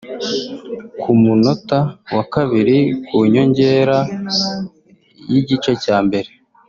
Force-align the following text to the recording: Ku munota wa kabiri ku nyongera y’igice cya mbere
Ku 0.99 1.09
munota 1.21 1.79
wa 2.15 2.23
kabiri 2.33 2.77
ku 3.05 3.15
nyongera 3.31 3.97
y’igice 5.31 5.71
cya 5.83 5.97
mbere 6.05 6.29